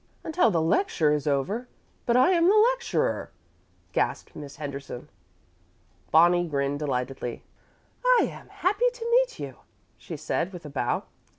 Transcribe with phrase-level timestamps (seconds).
[0.23, 1.67] "Until the lecture is over!
[2.07, 3.29] But I am the lecturer,"
[3.91, 5.09] gasped Miss Henderson.
[6.09, 7.43] Bonnie grinned delightedly.
[8.03, 9.57] "I am happy to meet you,"
[9.99, 11.03] she said, with a bow.